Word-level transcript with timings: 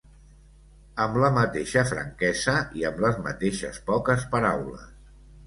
Am 1.03 1.19
la 1.23 1.29
mateixa 1.35 1.83
franquesa 1.89 2.57
i 2.81 2.87
am 2.91 2.99
les 3.05 3.21
mateixes 3.27 3.79
poques 3.93 4.27
paraules 4.35 4.91